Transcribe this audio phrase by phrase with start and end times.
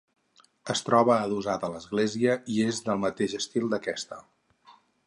[0.73, 4.21] Es troba adossada a l'església i és del mateix estil d'aquesta.